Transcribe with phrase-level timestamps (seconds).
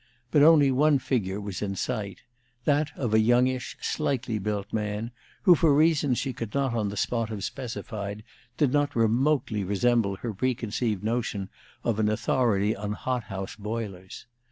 [0.31, 2.23] But only one figure was in sight,
[2.65, 5.11] that of a youngish, slightly built man,
[5.43, 8.23] who, for reasons she could not on the spot have specified,
[8.57, 11.49] did not remotely resemble her preconceived notion
[11.83, 14.25] of an authority on hot house boilers.